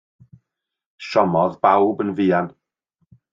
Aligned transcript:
Siomodd 1.07 1.59
bawb 1.67 2.03
yn 2.07 2.11
fuan. 2.21 2.49